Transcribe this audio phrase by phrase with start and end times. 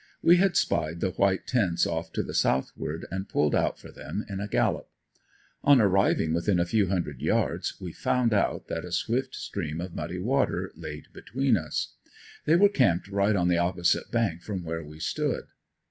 [0.23, 4.25] We had spied the white tents off to the southward and pulled out for them,
[4.27, 4.89] in a gallop.
[5.63, 9.93] On arriving within a few hundred yards we found out that a swift stream of
[9.93, 11.93] muddy water laid between us.
[12.45, 15.45] They were camped right on the opposite bank from where we stood.